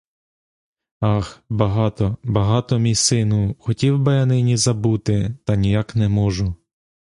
Ах, 1.01 1.43
багато, 1.49 2.17
багато, 2.23 2.79
мій 2.79 2.95
сину, 2.95 3.55
хотів 3.59 3.99
би 3.99 4.13
я 4.13 4.25
нині 4.25 4.57
забути, 4.57 5.37
та 5.45 5.55
ніяк 5.55 5.95
не 5.95 6.09
можу. 6.09 6.55